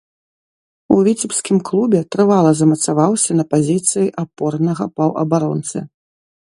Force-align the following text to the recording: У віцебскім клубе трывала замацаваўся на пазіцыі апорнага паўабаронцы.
У 0.95 0.97
віцебскім 1.07 1.57
клубе 1.69 1.99
трывала 2.15 2.51
замацаваўся 2.63 3.31
на 3.41 3.49
пазіцыі 3.55 4.11
апорнага 4.27 4.93
паўабаронцы. 5.01 5.79